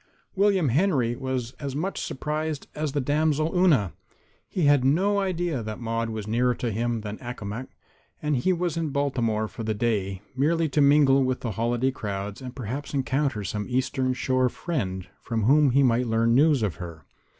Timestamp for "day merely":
9.75-10.67